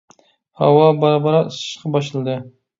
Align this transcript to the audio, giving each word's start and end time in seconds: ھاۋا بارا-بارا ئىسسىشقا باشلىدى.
ھاۋا 0.61 0.87
بارا-بارا 1.05 1.45
ئىسسىشقا 1.51 1.95
باشلىدى. 1.99 2.43